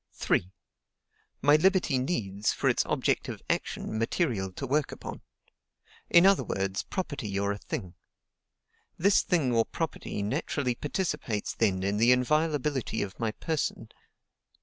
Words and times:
"3. 0.13 0.49
My 1.43 1.57
liberty 1.57 1.99
needs, 1.99 2.51
for 2.51 2.67
its 2.69 2.81
objective 2.87 3.39
action, 3.51 3.99
material 3.99 4.51
to 4.53 4.65
work 4.65 4.91
upon; 4.91 5.21
in 6.09 6.25
other 6.25 6.43
words, 6.43 6.81
property 6.81 7.37
or 7.39 7.51
a 7.51 7.57
thing. 7.59 7.93
This 8.97 9.21
thing 9.21 9.53
or 9.53 9.63
property 9.63 10.23
naturally 10.23 10.73
participates 10.73 11.53
then 11.53 11.83
in 11.83 11.97
the 11.97 12.11
inviolability 12.11 13.03
of 13.03 13.19
my 13.19 13.31
person. 13.33 13.89